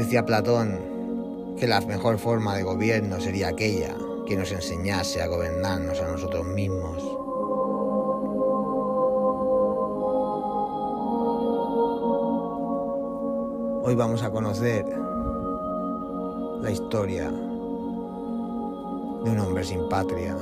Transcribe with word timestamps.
Decía 0.00 0.24
Platón 0.24 0.78
que 1.58 1.66
la 1.66 1.78
mejor 1.82 2.16
forma 2.18 2.56
de 2.56 2.62
gobierno 2.62 3.20
sería 3.20 3.48
aquella 3.48 3.94
que 4.26 4.34
nos 4.34 4.50
enseñase 4.50 5.20
a 5.20 5.26
gobernarnos 5.26 6.00
a 6.00 6.08
nosotros 6.08 6.46
mismos. 6.46 7.02
Hoy 13.84 13.94
vamos 13.94 14.22
a 14.22 14.30
conocer 14.30 14.86
la 16.62 16.70
historia 16.70 17.30
de 19.22 19.30
un 19.30 19.38
hombre 19.38 19.64
sin 19.64 19.86
patria. 19.90 20.34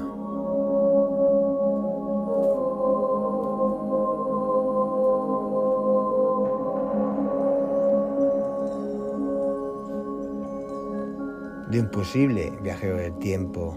De 11.78 11.84
un 11.84 11.90
posible 11.92 12.52
viajero 12.60 12.96
del 12.96 13.16
tiempo. 13.20 13.72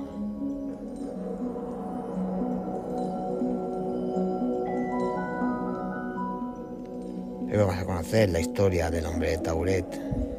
Hoy 7.48 7.58
vamos 7.58 7.76
a 7.76 7.86
conocer 7.86 8.30
la 8.30 8.40
historia 8.40 8.90
del 8.90 9.06
hombre 9.06 9.32
de 9.32 9.38
Tauret. 9.38 10.31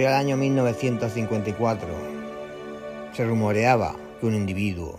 El 0.00 0.06
año 0.06 0.38
1954. 0.38 1.86
Se 3.12 3.26
rumoreaba 3.26 3.94
que 4.18 4.26
un 4.26 4.34
individuo 4.34 4.98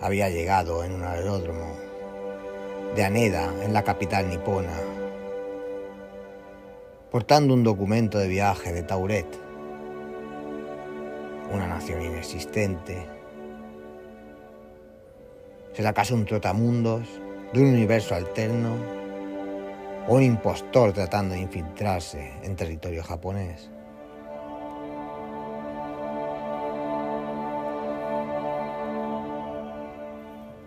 había 0.00 0.30
llegado 0.30 0.82
en 0.82 0.92
un 0.94 1.04
aeródromo 1.04 1.76
de 2.96 3.04
Aneda, 3.04 3.52
en 3.62 3.74
la 3.74 3.84
capital 3.84 4.30
nipona, 4.30 4.72
portando 7.10 7.52
un 7.52 7.62
documento 7.62 8.18
de 8.18 8.28
viaje 8.28 8.72
de 8.72 8.82
Tauret, 8.82 9.26
una 11.52 11.66
nación 11.66 12.00
inexistente. 12.00 13.06
¿Será 15.74 15.90
acaso 15.90 16.14
un 16.14 16.24
trotamundos 16.24 17.02
de 17.52 17.60
un 17.60 17.68
universo 17.68 18.14
alterno 18.14 19.05
o 20.08 20.14
un 20.14 20.22
impostor 20.22 20.92
tratando 20.92 21.34
de 21.34 21.40
infiltrarse 21.40 22.32
en 22.42 22.56
territorio 22.56 23.02
japonés. 23.02 23.70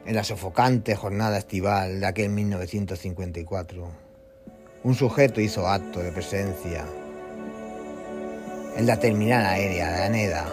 En 0.06 0.16
la 0.16 0.24
sofocante 0.24 0.96
jornada 0.96 1.38
estival 1.38 2.00
de 2.00 2.08
aquel 2.08 2.30
1954, 2.30 3.88
un 4.84 4.96
sujeto 4.96 5.40
hizo 5.40 5.68
acto 5.68 6.00
de 6.00 6.12
presencia 6.12 6.84
en 8.76 8.88
la 8.88 9.00
terminal 9.00 9.46
aérea 9.46 9.92
de 9.92 10.04
Haneda, 10.04 10.46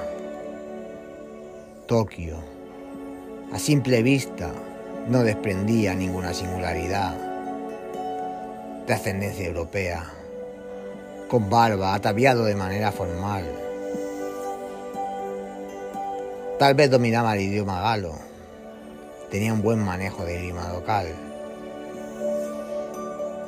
Tokio. 1.86 2.36
A 3.52 3.58
simple 3.58 4.02
vista 4.02 4.52
no 5.08 5.22
desprendía 5.22 5.94
ninguna 5.94 6.34
singularidad 6.34 7.35
de 8.86 8.94
ascendencia 8.94 9.46
europea, 9.46 10.04
con 11.28 11.50
barba, 11.50 11.94
ataviado 11.94 12.44
de 12.44 12.54
manera 12.54 12.92
formal. 12.92 13.44
Tal 16.58 16.74
vez 16.74 16.90
dominaba 16.90 17.34
el 17.34 17.42
idioma 17.42 17.80
galo, 17.80 18.14
tenía 19.30 19.52
un 19.52 19.62
buen 19.62 19.80
manejo 19.80 20.24
de 20.24 20.40
idioma 20.40 20.68
local. 20.72 21.06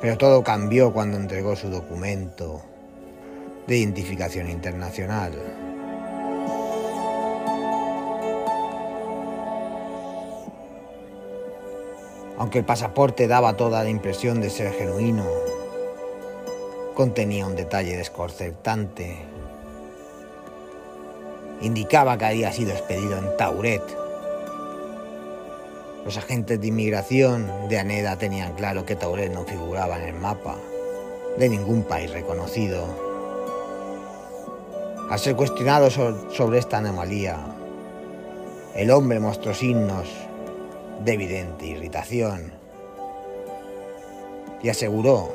Pero 0.01 0.17
todo 0.17 0.43
cambió 0.43 0.93
cuando 0.93 1.17
entregó 1.17 1.55
su 1.55 1.69
documento 1.69 2.61
de 3.67 3.77
identificación 3.77 4.49
internacional. 4.49 5.33
Aunque 12.39 12.59
el 12.59 12.65
pasaporte 12.65 13.27
daba 13.27 13.57
toda 13.57 13.83
la 13.83 13.89
impresión 13.89 14.39
de 14.39 14.49
ser 14.49 14.71
genuino, 14.71 15.25
contenía 16.95 17.45
un 17.45 17.57
detalle 17.57 17.97
desconcertante. 17.97 19.17
Indicaba 21.59 22.17
que 22.17 22.25
había 22.25 22.53
sido 22.53 22.71
expedido 22.71 23.17
en 23.17 23.35
Tauret. 23.35 23.83
Los 26.05 26.15
agentes 26.15 26.61
de 26.61 26.67
inmigración 26.67 27.51
de 27.67 27.77
Aneda 27.77 28.15
tenían 28.17 28.53
claro 28.53 28.85
que 28.85 28.95
Tauret 28.95 29.33
no 29.33 29.43
figuraba 29.43 29.97
en 29.97 30.15
el 30.15 30.15
mapa 30.15 30.55
de 31.37 31.49
ningún 31.49 31.83
país 31.83 32.09
reconocido. 32.09 32.85
Al 35.09 35.19
ser 35.19 35.35
cuestionado 35.35 35.89
sobre 35.89 36.59
esta 36.59 36.77
anomalía, 36.77 37.37
el 38.75 38.91
hombre 38.91 39.19
mostró 39.19 39.53
signos 39.53 40.07
de 41.03 41.13
evidente 41.13 41.65
irritación 41.65 42.51
y 44.61 44.69
aseguró 44.69 45.31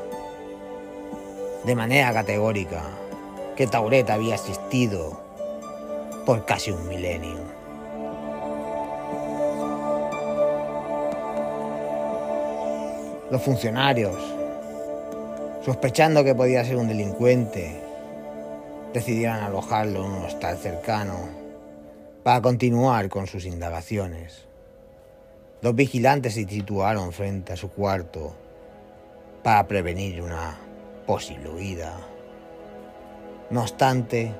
de 1.65 1.75
manera 1.75 2.13
categórica 2.13 2.83
que 3.57 3.67
Tauret 3.67 4.09
había 4.11 4.35
existido 4.35 5.19
por 6.27 6.45
casi 6.45 6.71
un 6.71 6.87
milenio. 6.89 7.55
Los 13.31 13.43
funcionarios, 13.43 14.17
sospechando 15.65 16.23
que 16.23 16.35
podía 16.35 16.65
ser 16.65 16.77
un 16.77 16.89
delincuente, 16.89 17.81
decidieron 18.93 19.39
alojarlo 19.39 20.05
en 20.05 20.11
un 20.13 20.25
hostal 20.25 20.59
cercano 20.59 21.15
para 22.23 22.41
continuar 22.43 23.09
con 23.09 23.27
sus 23.27 23.45
indagaciones. 23.45 24.47
Dos 25.65 25.75
vigilantes 25.75 26.35
se 26.35 26.47
situaron 26.47 27.11
frente 27.11 27.55
a 27.55 27.57
su 27.57 27.71
cuarto 27.71 28.37
para 29.43 29.67
prevenir 29.67 30.21
una 30.21 30.59
posible 31.07 31.49
huida. 31.49 31.97
No 33.49 33.63
obstante, 33.63 34.35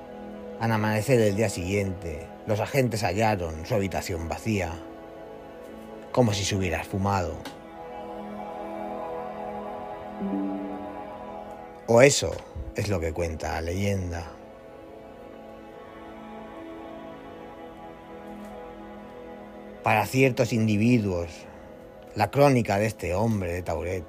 al 0.61 0.71
amanecer 0.71 1.19
del 1.19 1.35
día 1.35 1.49
siguiente, 1.49 2.27
los 2.47 2.61
agentes 2.61 3.03
hallaron 3.05 3.65
su 3.65 3.75
habitación 3.75 4.29
vacía, 4.29 4.73
como 6.13 6.35
si 6.35 6.45
se 6.45 6.57
hubiera 6.57 6.83
esfumado. 6.83 7.33
O 11.87 12.03
eso 12.03 12.33
es 12.77 12.91
lo 12.91 13.01
que 13.01 13.15
cuenta 13.15 13.53
la 13.53 13.63
leyenda. 13.63 14.31
Para 19.85 20.07
ciertos 20.07 20.55
individuos, 20.55 21.29
la 22.15 22.31
crónica 22.31 22.79
de 22.79 22.87
este 22.87 23.13
hombre 23.13 23.53
de 23.53 23.61
Tauret 23.61 24.03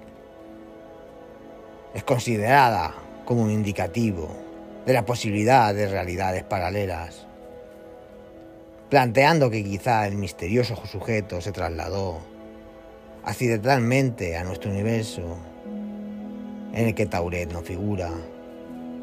es 1.94 2.02
considerada 2.06 2.96
como 3.26 3.42
un 3.42 3.52
indicativo 3.52 4.30
de 4.86 4.94
la 4.94 5.06
posibilidad 5.06 5.76
de 5.76 5.90
realidades 5.90 6.46
paralelas, 6.46 7.28
planteando 8.90 9.50
que 9.50 9.66
quizá 9.66 10.08
el 10.08 10.16
misterioso 10.16 10.78
sujeto 10.86 11.42
se 11.42 11.52
trasladó 11.52 12.20
accidentalmente 13.26 14.38
a 14.38 14.46
nuestro 14.46 14.72
universo 14.72 15.36
en 16.72 16.88
el 16.88 16.96
que 16.96 17.06
Tauret 17.06 17.52
no 17.52 17.60
figura. 17.60 18.12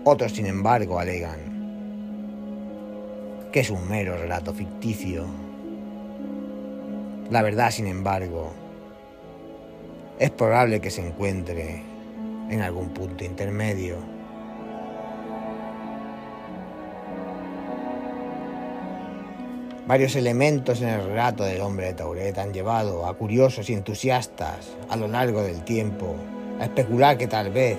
Otros, 0.04 0.32
sin 0.32 0.46
embargo, 0.46 0.98
alegan 0.98 1.52
que 3.52 3.60
es 3.60 3.68
un 3.68 3.86
mero 3.86 4.16
relato 4.16 4.54
ficticio. 4.54 5.51
La 7.32 7.40
verdad, 7.40 7.70
sin 7.70 7.86
embargo, 7.86 8.52
es 10.18 10.30
probable 10.30 10.82
que 10.82 10.90
se 10.90 11.00
encuentre 11.00 11.82
en 12.50 12.60
algún 12.60 12.90
punto 12.90 13.24
intermedio. 13.24 13.96
Varios 19.86 20.14
elementos 20.14 20.82
en 20.82 20.90
el 20.90 21.06
relato 21.06 21.44
del 21.44 21.62
hombre 21.62 21.86
de 21.86 21.94
Tauret 21.94 22.36
han 22.36 22.52
llevado 22.52 23.06
a 23.06 23.14
curiosos 23.14 23.70
y 23.70 23.72
entusiastas 23.72 24.68
a 24.90 24.96
lo 24.96 25.08
largo 25.08 25.42
del 25.42 25.64
tiempo 25.64 26.14
a 26.60 26.64
especular 26.64 27.16
que 27.16 27.28
tal 27.28 27.50
vez 27.50 27.78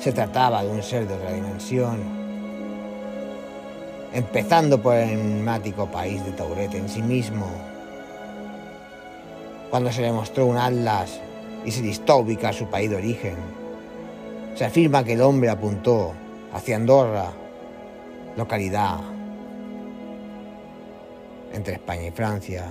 se 0.00 0.12
trataba 0.12 0.62
de 0.62 0.68
un 0.68 0.82
ser 0.82 1.08
de 1.08 1.14
otra 1.14 1.32
dimensión, 1.32 1.98
empezando 4.12 4.82
por 4.82 4.96
el 4.96 5.08
enigmático 5.08 5.86
país 5.86 6.22
de 6.26 6.32
Tauret 6.32 6.74
en 6.74 6.90
sí 6.90 7.00
mismo, 7.00 7.71
cuando 9.72 9.90
se 9.90 10.02
le 10.02 10.12
mostró 10.12 10.44
un 10.44 10.58
atlas 10.58 11.18
y 11.64 11.70
se 11.70 11.80
distó 11.80 12.12
a 12.12 12.16
ubicar 12.16 12.52
su 12.52 12.66
país 12.66 12.90
de 12.90 12.96
origen. 12.96 13.36
Se 14.54 14.66
afirma 14.66 15.02
que 15.02 15.14
el 15.14 15.22
hombre 15.22 15.48
apuntó 15.48 16.12
hacia 16.52 16.76
Andorra, 16.76 17.32
localidad 18.36 19.00
entre 21.54 21.76
España 21.76 22.08
y 22.08 22.10
Francia, 22.10 22.66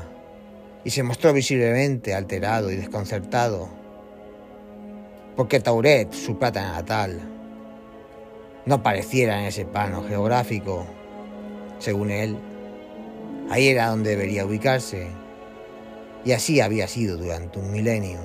y 0.83 0.92
se 0.92 1.01
mostró 1.01 1.33
visiblemente 1.33 2.13
alterado 2.13 2.71
y 2.71 2.75
desconcertado, 2.75 3.68
porque 5.36 5.59
Tauret, 5.59 6.13
su 6.13 6.38
plata 6.38 6.71
natal, 6.71 7.19
no 8.68 8.75
apareciera 8.75 9.39
en 9.39 9.48
ese 9.48 9.65
plano 9.65 10.03
geográfico. 10.03 10.86
Según 11.80 12.12
él, 12.12 12.38
ahí 13.50 13.69
era 13.69 13.88
donde 13.88 14.12
debería 14.12 14.45
ubicarse, 14.45 15.19
y 16.23 16.33
así 16.33 16.62
había 16.62 16.88
sido 16.88 17.18
durante 17.18 17.59
un 17.59 17.71
milenio. 17.71 18.19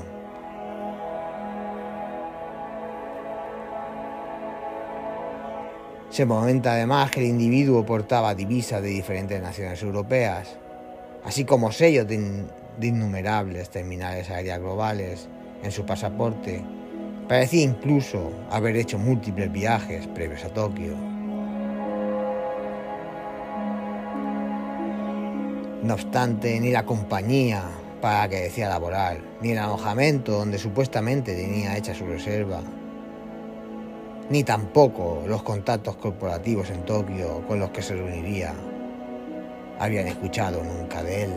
Se 6.11 6.27
comenta 6.27 6.73
además 6.73 7.11
que 7.11 7.21
el 7.21 7.27
individuo 7.27 7.85
portaba 7.85 8.35
divisas 8.35 8.83
de 8.83 8.89
diferentes 8.89 9.41
naciones 9.43 9.83
europeas, 9.83 10.57
así 11.25 11.45
como 11.45 11.73
sellos 11.73 12.07
de, 12.07 12.45
innumerables 12.81 13.71
terminales 13.71 14.31
aéreas 14.31 14.61
globales 14.61 15.29
en 15.63 15.73
su 15.73 15.85
pasaporte. 15.85 16.65
Parecía 17.29 17.65
incluso 17.65 18.31
haber 18.51 18.77
hecho 18.77 18.99
múltiples 18.99 19.51
viajes 19.53 20.07
previos 20.07 20.45
a 20.45 20.49
Tokio. 20.49 20.95
No 25.83 25.95
obstante, 25.95 26.59
ni 26.61 26.71
la 26.71 26.85
compañía 26.85 27.63
para 28.01 28.29
que 28.29 28.43
decía 28.43 28.69
laborar, 28.69 29.19
ni 29.41 29.53
el 29.53 29.59
alojamiento 29.59 30.33
donde 30.33 30.59
supuestamente 30.59 31.35
tenía 31.35 31.77
hecha 31.77 31.95
su 31.95 32.07
reserva, 32.07 32.61
ni 34.29 34.45
tampoco 34.45 35.23
los 35.27 35.43
contactos 35.43 35.97
corporativos 35.97 36.71
en 36.71 36.85
Tokio 36.85 37.47
con 37.47 37.61
los 37.61 37.71
que 37.71 37.83
se 37.83 37.95
reuniría 37.95 38.55
habían 39.79 40.09
escuchado 40.09 40.63
nunca 40.63 41.03
de 41.03 41.25
él. 41.25 41.33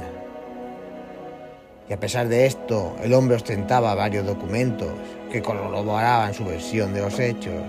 Y 1.90 1.94
a 1.94 2.00
pesar 2.00 2.28
de 2.28 2.46
esto, 2.46 2.96
el 3.04 3.14
hombre 3.14 3.36
ostentaba 3.36 3.96
varios 3.96 4.26
documentos 4.26 4.90
que 5.32 5.42
corroboraban 5.42 6.34
su 6.34 6.46
versión 6.46 6.94
de 6.94 7.02
los 7.02 7.20
hechos. 7.20 7.64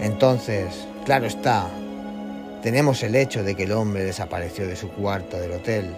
Entonces, 0.00 0.88
claro 1.04 1.26
está, 1.26 1.66
tenemos 2.62 3.02
el 3.02 3.16
hecho 3.16 3.42
de 3.42 3.56
que 3.56 3.64
el 3.64 3.72
hombre 3.72 4.04
desapareció 4.04 4.68
de 4.68 4.76
su 4.76 4.88
cuarto 4.90 5.38
del 5.38 5.52
hotel, 5.52 5.92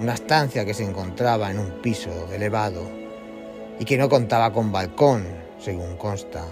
una 0.00 0.14
estancia 0.14 0.64
que 0.64 0.74
se 0.74 0.84
encontraba 0.84 1.50
en 1.52 1.58
un 1.60 1.80
piso 1.80 2.10
elevado 2.32 2.82
y 3.78 3.84
que 3.84 3.96
no 3.96 4.08
contaba 4.08 4.52
con 4.52 4.72
balcón, 4.72 5.24
según 5.60 5.96
consta. 5.96 6.44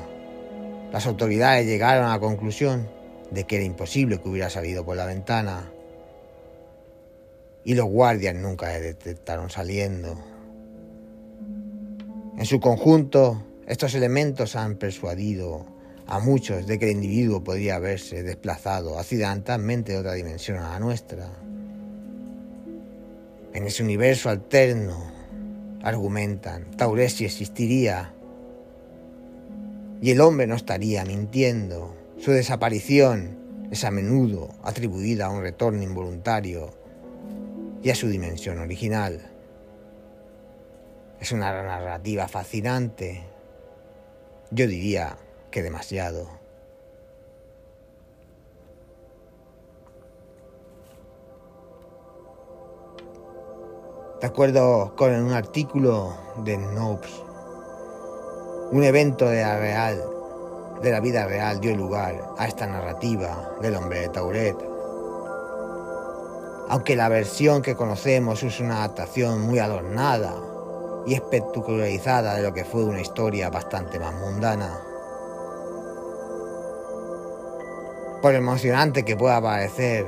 Las 0.92 1.06
autoridades 1.06 1.66
llegaron 1.66 2.04
a 2.04 2.10
la 2.10 2.20
conclusión 2.20 2.88
de 3.32 3.44
que 3.44 3.56
era 3.56 3.64
imposible 3.64 4.20
que 4.20 4.28
hubiera 4.28 4.48
salido 4.48 4.84
por 4.84 4.96
la 4.96 5.06
ventana 5.06 5.72
y 7.64 7.74
los 7.74 7.86
guardias 7.86 8.36
nunca 8.36 8.68
le 8.72 8.80
detectaron 8.80 9.50
saliendo. 9.50 10.16
En 12.38 12.46
su 12.46 12.60
conjunto, 12.60 13.42
estos 13.66 13.94
elementos 13.94 14.54
han 14.54 14.76
persuadido 14.76 15.71
a 16.12 16.18
muchos 16.18 16.66
de 16.66 16.78
que 16.78 16.90
el 16.90 16.90
individuo 16.90 17.42
podría 17.42 17.76
haberse 17.76 18.22
desplazado 18.22 18.98
accidentalmente 18.98 19.92
de 19.92 19.98
otra 19.98 20.12
dimensión 20.12 20.58
a 20.58 20.72
la 20.72 20.78
nuestra. 20.78 21.26
En 23.54 23.64
ese 23.64 23.82
universo 23.82 24.28
alterno, 24.28 25.10
argumentan, 25.82 26.70
Tauresi 26.76 27.24
existiría 27.24 28.12
y 30.02 30.10
el 30.10 30.20
hombre 30.20 30.46
no 30.46 30.54
estaría 30.54 31.02
mintiendo. 31.06 31.96
Su 32.18 32.32
desaparición 32.32 33.68
es 33.70 33.82
a 33.84 33.90
menudo 33.90 34.50
atribuida 34.62 35.24
a 35.24 35.30
un 35.30 35.40
retorno 35.40 35.82
involuntario 35.82 36.74
y 37.82 37.88
a 37.88 37.94
su 37.94 38.08
dimensión 38.08 38.58
original. 38.58 39.18
Es 41.18 41.32
una 41.32 41.62
narrativa 41.62 42.28
fascinante. 42.28 43.22
Yo 44.50 44.66
diría 44.66 45.16
que 45.52 45.62
demasiado. 45.62 46.26
De 54.20 54.26
acuerdo 54.26 54.96
con 54.96 55.12
un 55.12 55.32
artículo 55.32 56.14
de 56.38 56.56
Nobs, 56.56 57.22
un 58.72 58.82
evento 58.82 59.26
de 59.28 59.42
la 59.42 59.58
real 59.58 60.02
de 60.82 60.90
la 60.90 61.00
vida 61.00 61.26
real 61.26 61.60
dio 61.60 61.76
lugar 61.76 62.34
a 62.38 62.48
esta 62.48 62.66
narrativa 62.66 63.52
del 63.60 63.76
hombre 63.76 64.00
de 64.00 64.08
Tauret. 64.08 64.56
Aunque 66.68 66.96
la 66.96 67.08
versión 67.08 67.62
que 67.62 67.76
conocemos 67.76 68.42
es 68.42 68.58
una 68.58 68.78
adaptación 68.78 69.42
muy 69.42 69.60
adornada 69.60 70.34
y 71.06 71.14
espectacularizada 71.14 72.34
de 72.34 72.42
lo 72.42 72.52
que 72.52 72.64
fue 72.64 72.84
una 72.84 73.00
historia 73.00 73.50
bastante 73.50 74.00
más 74.00 74.14
mundana. 74.14 74.91
Por 78.22 78.36
emocionante 78.36 79.04
que 79.04 79.16
pueda 79.16 79.42
parecer 79.42 80.06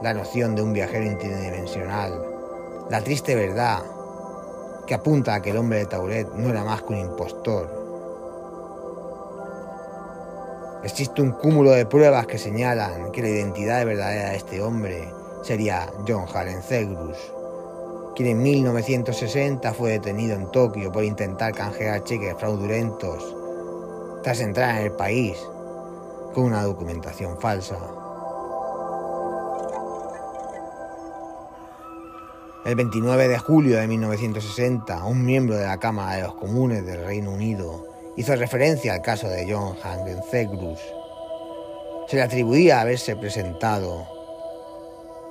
la 0.00 0.14
noción 0.14 0.54
de 0.54 0.62
un 0.62 0.72
viajero 0.72 1.04
interdimensional, 1.04 2.24
la 2.88 3.02
triste 3.02 3.34
verdad 3.34 3.82
que 4.86 4.94
apunta 4.94 5.34
a 5.34 5.42
que 5.42 5.50
el 5.50 5.56
hombre 5.56 5.78
de 5.78 5.86
Tauret 5.86 6.28
no 6.34 6.50
era 6.50 6.62
más 6.62 6.82
que 6.82 6.92
un 6.92 7.00
impostor. 7.00 7.68
Existe 10.84 11.20
un 11.20 11.32
cúmulo 11.32 11.72
de 11.72 11.86
pruebas 11.86 12.28
que 12.28 12.38
señalan 12.38 13.10
que 13.10 13.22
la 13.22 13.30
identidad 13.30 13.84
verdadera 13.84 14.30
de 14.30 14.36
este 14.36 14.62
hombre 14.62 15.12
sería 15.42 15.92
John 16.06 16.26
Haren 16.32 16.62
Zegrus, 16.62 17.18
quien 18.14 18.28
en 18.28 18.42
1960 18.44 19.74
fue 19.74 19.90
detenido 19.90 20.36
en 20.36 20.52
Tokio 20.52 20.92
por 20.92 21.02
intentar 21.02 21.52
canjear 21.52 22.04
cheques 22.04 22.36
fraudulentos 22.38 23.34
tras 24.22 24.38
entrar 24.38 24.76
en 24.76 24.84
el 24.84 24.92
país 24.92 25.36
con 26.34 26.44
una 26.44 26.62
documentación 26.62 27.40
falsa. 27.40 27.78
El 32.64 32.74
29 32.74 33.28
de 33.28 33.38
julio 33.38 33.78
de 33.78 33.86
1960, 33.86 35.04
un 35.04 35.24
miembro 35.24 35.56
de 35.56 35.66
la 35.66 35.78
Cámara 35.78 36.16
de 36.16 36.22
los 36.22 36.34
Comunes 36.34 36.84
del 36.84 37.04
Reino 37.04 37.30
Unido 37.30 37.86
hizo 38.16 38.34
referencia 38.34 38.94
al 38.94 39.02
caso 39.02 39.28
de 39.28 39.46
John 39.48 39.76
Zegrus. 40.30 40.80
Se 42.08 42.16
le 42.16 42.22
atribuía 42.22 42.80
haberse 42.80 43.14
presentado 43.14 44.06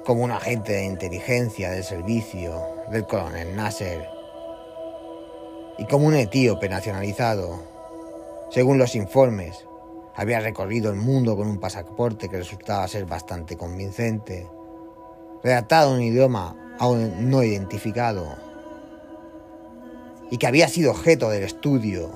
como 0.05 0.23
un 0.23 0.31
agente 0.31 0.73
de 0.73 0.85
inteligencia 0.85 1.71
del 1.71 1.83
servicio 1.83 2.61
del 2.89 3.05
coronel 3.05 3.55
Nasser 3.55 4.07
y 5.77 5.85
como 5.87 6.07
un 6.07 6.15
etíope 6.15 6.69
nacionalizado. 6.69 7.59
Según 8.49 8.77
los 8.77 8.95
informes, 8.95 9.65
había 10.15 10.39
recorrido 10.39 10.91
el 10.91 10.97
mundo 10.97 11.35
con 11.35 11.47
un 11.47 11.59
pasaporte 11.59 12.29
que 12.29 12.37
resultaba 12.37 12.87
ser 12.87 13.05
bastante 13.05 13.57
convincente, 13.57 14.47
redactado 15.43 15.91
en 15.91 15.95
un 15.97 16.03
idioma 16.03 16.75
aún 16.79 17.29
no 17.29 17.43
identificado, 17.43 18.35
y 20.31 20.37
que 20.37 20.47
había 20.47 20.67
sido 20.67 20.91
objeto 20.91 21.29
del 21.29 21.43
estudio 21.43 22.09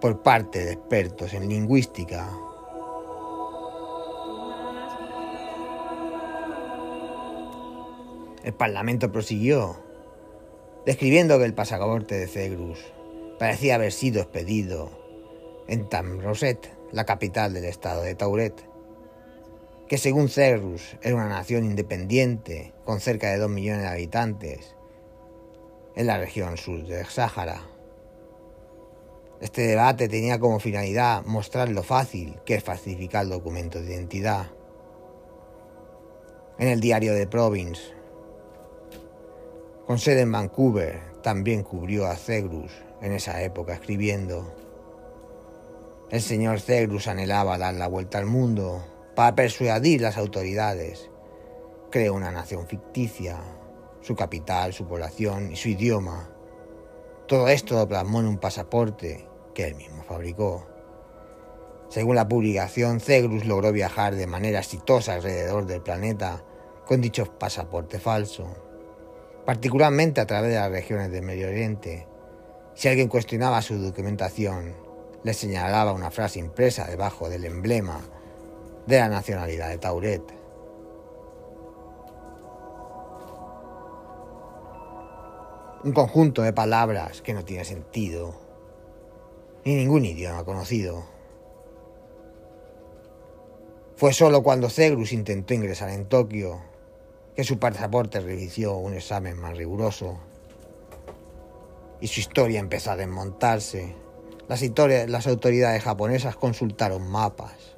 por 0.00 0.22
parte 0.22 0.64
de 0.64 0.72
expertos 0.72 1.34
en 1.34 1.48
lingüística. 1.48 2.28
El 8.42 8.54
Parlamento 8.54 9.12
prosiguió, 9.12 9.76
describiendo 10.86 11.38
que 11.38 11.44
el 11.44 11.52
pasaporte 11.52 12.14
de 12.14 12.26
Cegrus 12.26 12.78
parecía 13.38 13.74
haber 13.74 13.92
sido 13.92 14.22
expedido 14.22 14.99
en 15.70 15.88
Tamroset, 15.88 16.68
la 16.90 17.06
capital 17.06 17.54
del 17.54 17.64
estado 17.64 18.02
de 18.02 18.16
Tauret, 18.16 18.68
que 19.86 19.98
según 19.98 20.28
Cegrus 20.28 20.96
era 21.00 21.14
una 21.14 21.28
nación 21.28 21.64
independiente 21.64 22.74
con 22.84 22.98
cerca 22.98 23.30
de 23.30 23.38
dos 23.38 23.50
millones 23.50 23.82
de 23.82 23.88
habitantes 23.88 24.74
en 25.94 26.08
la 26.08 26.18
región 26.18 26.56
sur 26.56 26.84
del 26.84 27.06
Sáhara. 27.06 27.62
Este 29.40 29.62
debate 29.62 30.08
tenía 30.08 30.40
como 30.40 30.58
finalidad 30.58 31.24
mostrar 31.24 31.68
lo 31.68 31.84
fácil 31.84 32.40
que 32.44 32.56
es 32.56 32.64
falsificar 32.64 33.28
documentos 33.28 33.86
de 33.86 33.94
identidad. 33.94 34.50
En 36.58 36.66
el 36.66 36.80
diario 36.80 37.14
de 37.14 37.28
Province, 37.28 37.80
con 39.86 39.98
sede 39.98 40.22
en 40.22 40.32
Vancouver, 40.32 41.00
también 41.22 41.62
cubrió 41.62 42.06
a 42.06 42.16
Cegrus 42.16 42.72
en 43.00 43.12
esa 43.12 43.40
época 43.42 43.74
escribiendo. 43.74 44.69
El 46.10 46.20
señor 46.20 46.60
Cegrus 46.60 47.06
anhelaba 47.06 47.56
dar 47.56 47.74
la 47.74 47.86
vuelta 47.86 48.18
al 48.18 48.26
mundo 48.26 48.84
para 49.14 49.36
persuadir 49.36 50.00
las 50.00 50.16
autoridades. 50.16 51.08
Creó 51.90 52.14
una 52.14 52.32
nación 52.32 52.66
ficticia 52.66 53.38
su 54.00 54.16
capital, 54.16 54.72
su 54.72 54.86
población 54.86 55.52
y 55.52 55.56
su 55.56 55.68
idioma. 55.68 56.30
Todo 57.28 57.46
esto 57.48 57.76
lo 57.76 57.86
plasmó 57.86 58.18
en 58.20 58.26
un 58.26 58.38
pasaporte 58.38 59.28
que 59.54 59.66
él 59.68 59.76
mismo 59.76 60.02
fabricó. 60.02 60.66
Según 61.88 62.16
la 62.16 62.26
publicación, 62.26 62.98
Cegrus 62.98 63.44
logró 63.44 63.70
viajar 63.70 64.16
de 64.16 64.26
manera 64.26 64.58
exitosa 64.60 65.14
alrededor 65.14 65.66
del 65.66 65.82
planeta 65.82 66.44
con 66.86 67.00
dicho 67.00 67.38
pasaporte 67.38 68.00
falso, 68.00 68.46
particularmente 69.46 70.20
a 70.20 70.26
través 70.26 70.50
de 70.50 70.56
las 70.56 70.72
regiones 70.72 71.12
del 71.12 71.22
Medio 71.22 71.46
Oriente. 71.46 72.08
Si 72.74 72.88
alguien 72.88 73.08
cuestionaba 73.08 73.62
su 73.62 73.78
documentación, 73.78 74.89
le 75.22 75.34
señalaba 75.34 75.92
una 75.92 76.10
frase 76.10 76.38
impresa 76.38 76.86
debajo 76.86 77.28
del 77.28 77.44
emblema 77.44 78.00
de 78.86 78.98
la 78.98 79.08
nacionalidad 79.08 79.68
de 79.68 79.78
Tauret. 79.78 80.22
Un 85.84 85.92
conjunto 85.92 86.42
de 86.42 86.52
palabras 86.52 87.22
que 87.22 87.32
no 87.32 87.44
tiene 87.44 87.64
sentido, 87.64 88.34
ni 89.64 89.76
ningún 89.76 90.04
idioma 90.04 90.44
conocido. 90.44 91.04
Fue 93.96 94.12
solo 94.12 94.42
cuando 94.42 94.70
Cegrus 94.70 95.12
intentó 95.12 95.52
ingresar 95.52 95.90
en 95.90 96.06
Tokio 96.06 96.60
que 97.34 97.44
su 97.44 97.58
pasaporte 97.58 98.20
realizó 98.20 98.76
un 98.78 98.94
examen 98.94 99.38
más 99.38 99.56
riguroso 99.56 100.18
y 102.00 102.06
su 102.06 102.20
historia 102.20 102.60
empezó 102.60 102.92
a 102.92 102.96
desmontarse. 102.96 103.94
Las, 104.50 105.28
autoridades 105.28 105.80
japonesas 105.84 106.34
consultaron 106.34 107.08
mapas, 107.08 107.76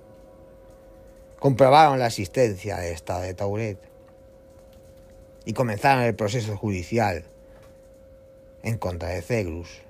comprobaron 1.38 1.98
la 1.98 2.06
existencia 2.06 2.78
del 2.78 2.94
estado 2.94 3.20
de 3.20 3.34
Tauret 3.34 3.78
y 5.44 5.52
comenzaron 5.52 6.04
el 6.04 6.14
proceso 6.14 6.56
judicial 6.56 7.24
en 8.62 8.78
contra 8.78 9.10
de 9.10 9.20
Cegrus. 9.20 9.82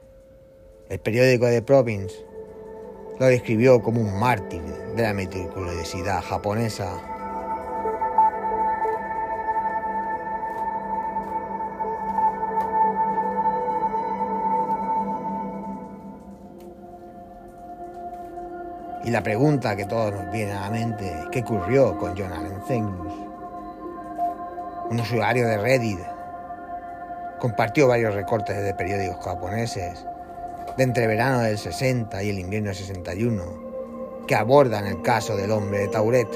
El 0.89 0.99
periódico 0.99 1.47
de 1.47 1.63
Province 1.63 2.17
lo 3.21 3.27
describió 3.27 3.81
como 3.81 4.01
un 4.01 4.19
mártir 4.19 4.63
de 4.63 5.03
la 5.05 5.15
meticulosidad 5.15 6.21
japonesa 6.21 7.12
Y 19.05 19.11
la 19.11 19.23
pregunta 19.23 19.75
que 19.75 19.85
todos 19.85 20.13
nos 20.13 20.31
viene 20.31 20.53
a 20.53 20.61
la 20.61 20.71
mente, 20.71 21.13
¿qué 21.33 21.41
ocurrió 21.41 21.99
con 21.99 22.17
John 22.17 22.33
Allen? 22.33 22.63
Un 24.91 25.01
usuario 25.01 25.49
de 25.49 25.59
Reddit 25.59 25.99
compartió 27.41 27.89
varios 27.89 28.15
recortes 28.15 28.63
de 28.63 28.73
periódicos 28.75 29.25
japoneses 29.25 30.07
de 30.77 30.85
entre 30.85 31.09
verano 31.09 31.41
del 31.41 31.59
60 31.59 32.23
y 32.23 32.31
el 32.31 32.39
invierno 32.39 32.69
del 32.69 32.77
61 32.77 34.25
que 34.29 34.37
abordan 34.37 34.87
el 34.87 35.03
caso 35.03 35.37
del 35.37 35.51
hombre 35.51 35.81
de 35.81 35.89
Tauret, 35.89 36.29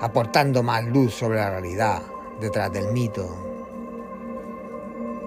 aportando 0.00 0.64
más 0.64 0.84
luz 0.84 1.14
sobre 1.14 1.38
la 1.38 1.50
realidad 1.50 2.02
detrás 2.40 2.72
del 2.72 2.92
mito. 2.92 3.28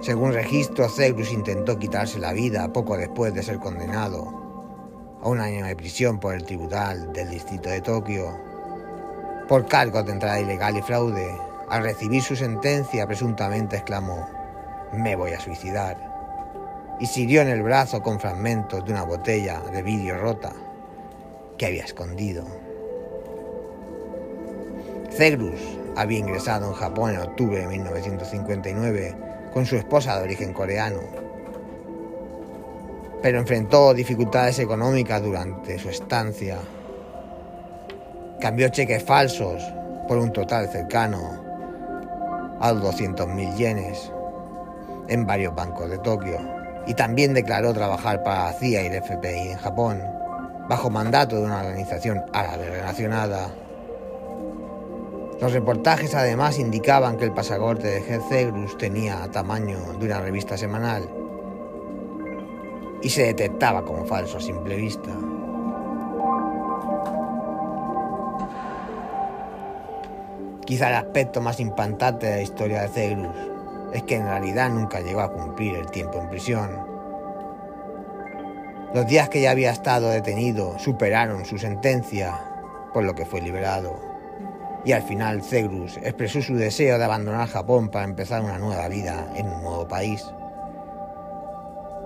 Según 0.02 0.34
registro, 0.34 0.90
Zeus 0.90 1.32
intentó 1.32 1.78
quitarse 1.78 2.18
la 2.18 2.34
vida 2.34 2.70
poco 2.70 2.98
después 2.98 3.32
de 3.32 3.42
ser 3.42 3.58
condenado 3.58 4.41
a 5.22 5.28
un 5.28 5.40
año 5.40 5.64
de 5.64 5.76
prisión 5.76 6.18
por 6.18 6.34
el 6.34 6.44
Tribunal 6.44 7.12
del 7.12 7.30
Distrito 7.30 7.70
de 7.70 7.80
Tokio 7.80 8.52
por 9.48 9.66
cargos 9.66 10.06
de 10.06 10.12
entrada 10.12 10.40
ilegal 10.40 10.76
y 10.76 10.82
fraude. 10.82 11.30
Al 11.68 11.82
recibir 11.82 12.22
su 12.22 12.36
sentencia, 12.36 13.06
presuntamente 13.06 13.76
exclamó, 13.76 14.28
me 14.92 15.16
voy 15.16 15.32
a 15.32 15.40
suicidar, 15.40 15.96
y 17.00 17.06
siguió 17.06 17.42
en 17.42 17.48
el 17.48 17.62
brazo 17.62 18.02
con 18.02 18.20
fragmentos 18.20 18.84
de 18.84 18.92
una 18.92 19.04
botella 19.04 19.60
de 19.72 19.82
vidrio 19.82 20.18
rota 20.18 20.52
que 21.56 21.66
había 21.66 21.84
escondido. 21.84 22.44
Cegrus 25.10 25.60
había 25.96 26.18
ingresado 26.18 26.68
en 26.68 26.74
Japón 26.74 27.14
en 27.14 27.20
octubre 27.20 27.60
de 27.60 27.66
1959 27.66 29.14
con 29.52 29.66
su 29.66 29.76
esposa 29.76 30.16
de 30.16 30.24
origen 30.24 30.52
coreano 30.52 31.21
pero 33.22 33.38
enfrentó 33.38 33.94
dificultades 33.94 34.58
económicas 34.58 35.22
durante 35.22 35.78
su 35.78 35.88
estancia. 35.88 36.58
Cambió 38.40 38.68
cheques 38.68 39.04
falsos 39.04 39.62
por 40.08 40.18
un 40.18 40.32
total 40.32 40.68
cercano 40.68 41.40
a 42.60 42.72
los 42.72 42.82
200.000 42.82 43.56
yenes 43.56 44.12
en 45.08 45.24
varios 45.24 45.54
bancos 45.54 45.88
de 45.88 45.98
Tokio 45.98 46.38
y 46.86 46.94
también 46.94 47.32
declaró 47.32 47.72
trabajar 47.72 48.24
para 48.24 48.52
CIA 48.54 48.82
y 48.82 48.86
el 48.86 49.02
FBI 49.02 49.52
en 49.52 49.58
Japón 49.58 50.02
bajo 50.68 50.90
mandato 50.90 51.36
de 51.36 51.44
una 51.44 51.60
organización 51.60 52.24
árabe 52.32 52.68
relacionada. 52.70 53.50
Los 55.40 55.52
reportajes 55.52 56.14
además 56.14 56.58
indicaban 56.58 57.16
que 57.16 57.24
el 57.24 57.32
pasaporte 57.32 57.86
de 57.86 57.98
Herzegrus 57.98 58.76
tenía 58.78 59.28
tamaño 59.30 59.78
de 59.98 60.06
una 60.06 60.20
revista 60.20 60.56
semanal 60.56 61.21
y 63.02 63.10
se 63.10 63.24
detectaba 63.24 63.84
como 63.84 64.04
falso 64.04 64.38
a 64.38 64.40
simple 64.40 64.76
vista. 64.76 65.10
Quizá 70.64 70.88
el 70.88 70.94
aspecto 70.94 71.40
más 71.40 71.60
impactante 71.60 72.26
de 72.26 72.36
la 72.36 72.42
historia 72.42 72.82
de 72.82 72.88
Cegrus 72.88 73.36
es 73.92 74.02
que 74.04 74.16
en 74.16 74.24
realidad 74.24 74.70
nunca 74.70 75.00
llegó 75.00 75.20
a 75.20 75.32
cumplir 75.32 75.74
el 75.74 75.90
tiempo 75.90 76.18
en 76.18 76.30
prisión. 76.30 76.92
Los 78.94 79.06
días 79.06 79.28
que 79.28 79.42
ya 79.42 79.50
había 79.50 79.70
estado 79.70 80.08
detenido 80.08 80.78
superaron 80.78 81.44
su 81.44 81.58
sentencia, 81.58 82.38
por 82.94 83.04
lo 83.04 83.14
que 83.14 83.26
fue 83.26 83.40
liberado. 83.40 83.98
Y 84.84 84.92
al 84.92 85.02
final 85.02 85.42
Cegrus 85.42 85.96
expresó 85.98 86.40
su 86.42 86.54
deseo 86.54 86.98
de 86.98 87.04
abandonar 87.04 87.48
Japón 87.48 87.88
para 87.88 88.04
empezar 88.04 88.42
una 88.42 88.58
nueva 88.58 88.88
vida 88.88 89.32
en 89.34 89.46
un 89.48 89.62
nuevo 89.62 89.88
país. 89.88 90.24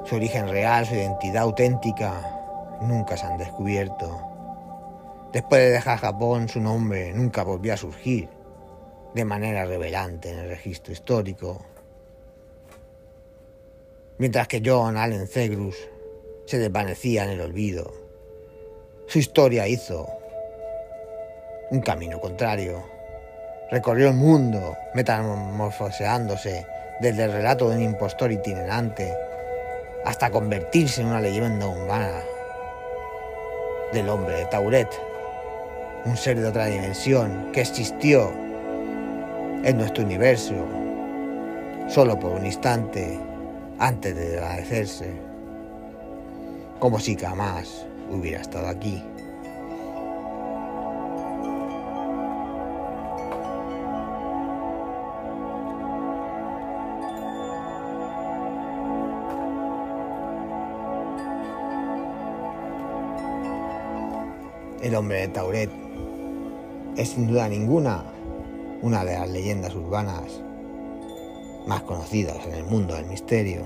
Su 0.08 0.14
origen 0.14 0.48
real, 0.48 0.86
su 0.86 0.94
identidad 0.94 1.42
auténtica, 1.42 2.78
nunca 2.80 3.16
se 3.16 3.26
han 3.26 3.38
descubierto. 3.38 4.20
Después 5.32 5.60
de 5.60 5.70
dejar 5.70 5.98
Japón, 5.98 6.48
su 6.48 6.60
nombre 6.60 7.12
nunca 7.12 7.42
volvió 7.42 7.74
a 7.74 7.76
surgir 7.76 8.28
de 9.14 9.24
manera 9.24 9.64
revelante 9.64 10.30
en 10.30 10.38
el 10.38 10.48
registro 10.48 10.92
histórico. 10.92 11.60
Mientras 14.18 14.46
que 14.46 14.62
John 14.64 14.96
Allen 14.96 15.26
Zegrus 15.26 15.76
se 16.44 16.60
desvanecía 16.60 17.24
en 17.24 17.30
el 17.30 17.40
olvido, 17.40 17.92
su 19.08 19.18
historia 19.18 19.66
hizo 19.66 20.08
un 21.72 21.80
camino 21.80 22.20
contrario. 22.20 22.84
Recorrió 23.72 24.10
el 24.10 24.14
mundo 24.14 24.76
metamorfoseándose 24.94 26.64
desde 27.00 27.24
el 27.24 27.32
relato 27.32 27.68
de 27.68 27.76
un 27.78 27.82
impostor 27.82 28.30
itinerante 28.30 29.12
hasta 30.06 30.30
convertirse 30.30 31.00
en 31.00 31.08
una 31.08 31.20
leyenda 31.20 31.66
humana 31.66 32.22
del 33.92 34.08
hombre 34.08 34.36
de 34.36 34.46
Tauret, 34.46 34.88
un 36.04 36.16
ser 36.16 36.38
de 36.40 36.46
otra 36.46 36.66
dimensión 36.66 37.50
que 37.52 37.62
existió 37.62 38.30
en 39.64 39.76
nuestro 39.76 40.04
universo 40.04 40.54
solo 41.88 42.18
por 42.18 42.32
un 42.32 42.46
instante 42.46 43.18
antes 43.80 44.14
de 44.14 44.30
desvanecerse, 44.30 45.10
como 46.78 47.00
si 47.00 47.16
jamás 47.16 47.84
hubiera 48.08 48.40
estado 48.40 48.68
aquí. 48.68 49.02
El 64.86 64.94
hombre 64.94 65.22
de 65.22 65.26
Tauret 65.26 65.68
es 66.96 67.08
sin 67.08 67.26
duda 67.26 67.48
ninguna 67.48 68.04
una 68.82 69.04
de 69.04 69.14
las 69.14 69.28
leyendas 69.28 69.74
urbanas 69.74 70.40
más 71.66 71.82
conocidas 71.82 72.46
en 72.46 72.54
el 72.54 72.62
mundo 72.62 72.94
del 72.94 73.06
misterio. 73.06 73.62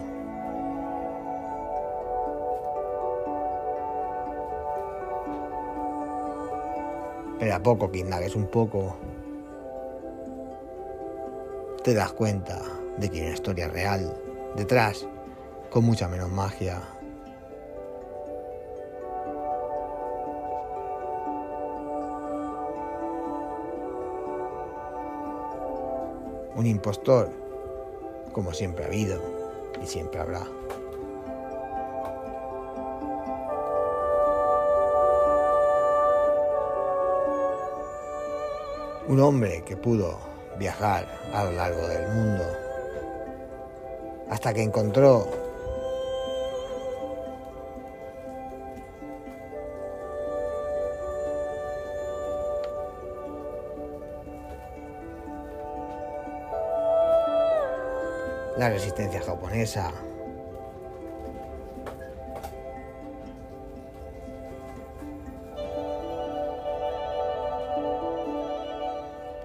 Pero 7.39 7.55
a 7.55 7.63
poco 7.63 7.91
que 7.93 7.99
indagues 7.99 8.35
un 8.35 8.47
poco, 8.47 8.97
te 11.85 11.93
das 11.93 12.15
cuenta 12.15 12.63
de 12.97 13.11
que 13.11 13.19
hay 13.19 13.27
una 13.27 13.35
historia 13.35 13.69
real 13.69 14.11
detrás, 14.57 15.07
con 15.69 15.85
mucha 15.85 16.09
menos 16.09 16.31
magia. 16.31 16.81
Un 26.61 26.67
impostor, 26.67 27.31
como 28.33 28.53
siempre 28.53 28.85
ha 28.85 28.89
habido 28.89 29.19
y 29.83 29.87
siempre 29.87 30.21
habrá. 30.21 30.43
Un 39.09 39.21
hombre 39.21 39.65
que 39.65 39.75
pudo 39.75 40.19
viajar 40.59 41.07
a 41.33 41.45
lo 41.45 41.53
largo 41.53 41.89
del 41.89 42.07
mundo 42.09 42.45
hasta 44.29 44.53
que 44.53 44.63
encontró 44.63 45.31
la 58.61 58.69
resistencia 58.69 59.23
japonesa. 59.23 59.91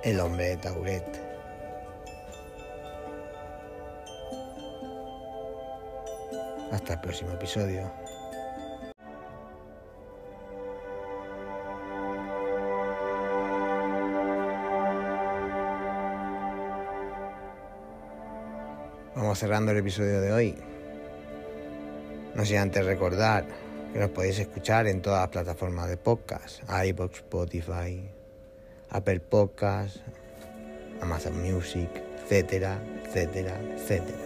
El 0.03 0.19
hombre 0.19 0.50
de 0.50 0.57
Tauret. 0.57 1.22
Hasta 6.74 6.93
el 6.95 7.00
próximo 7.00 7.31
episodio. 7.31 7.89
Cerrando 19.36 19.74
el 19.74 19.80
episodio 19.80 20.22
de 20.22 20.32
hoy. 20.32 20.56
No 22.36 22.46
sé 22.46 22.58
antes 22.58 22.86
recordar 22.86 23.46
que 23.92 24.00
nos 24.00 24.10
podéis 24.12 24.39
escuchar 24.39 24.88
en 24.88 25.01
todas 25.01 25.20
las 25.20 25.30
plataformas 25.30 25.89
de 25.89 25.98
podcast, 25.98 26.62
iBox, 26.70 27.18
Spotify, 27.18 28.10
Apple 28.92 29.20
Podcast, 29.20 29.98
Amazon 31.01 31.42
Music, 31.42 31.89
etcétera, 32.24 32.80
etcétera, 33.04 33.60
etcétera. 33.75 34.18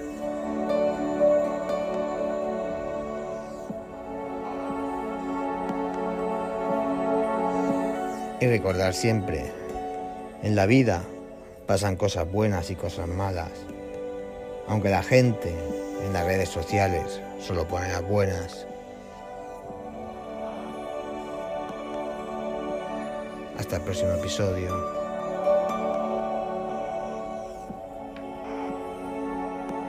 Y 8.40 8.46
recordar 8.46 8.94
siempre, 8.94 9.52
en 10.44 10.56
la 10.56 10.68
vida 10.68 11.02
pasan 11.66 11.96
cosas 11.96 12.32
buenas 12.32 12.70
y 12.70 12.76
cosas 12.76 13.08
malas. 13.08 13.50
Aunque 14.70 14.90
la 14.90 15.02
gente 15.02 15.50
en 16.06 16.14
las 16.14 16.26
redes 16.26 16.50
sociales 16.50 17.20
solo 17.42 17.68
pone 17.68 17.92
las 17.92 18.04
buenas. 18.04 18.68
Hasta 23.58 23.78
el 23.78 23.82
próximo 23.82 24.12
episodio. 24.12 24.99